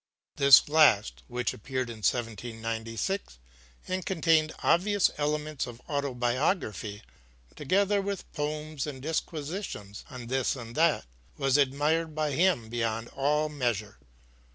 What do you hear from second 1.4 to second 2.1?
appeared in